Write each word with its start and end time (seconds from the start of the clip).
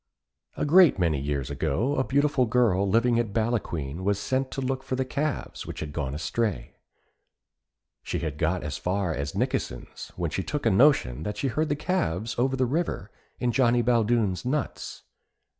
A 0.57 0.65
great 0.65 0.97
many 0.97 1.19
years 1.19 1.51
ago 1.51 1.95
a 1.95 2.03
beautiful 2.03 2.47
girl 2.47 2.89
living 2.89 3.19
at 3.19 3.33
Ballaquine 3.33 4.03
was 4.03 4.17
sent 4.19 4.49
to 4.49 4.59
look 4.59 4.81
for 4.81 4.95
the 4.95 5.05
calves, 5.05 5.67
which 5.67 5.79
had 5.79 5.93
gone 5.93 6.15
astray. 6.15 6.77
She 8.01 8.17
had 8.17 8.39
got 8.39 8.63
as 8.63 8.79
far 8.79 9.13
as 9.13 9.33
Nikkesen's, 9.35 10.11
when 10.15 10.31
she 10.31 10.41
took 10.41 10.65
a 10.65 10.71
notion 10.71 11.21
that 11.21 11.37
she 11.37 11.49
heard 11.49 11.69
the 11.69 11.75
calves 11.75 12.33
over 12.39 12.55
the 12.55 12.65
river 12.65 13.11
in 13.39 13.51
Johnny 13.51 13.83
Baldoon's 13.83 14.43
nuts. 14.43 15.03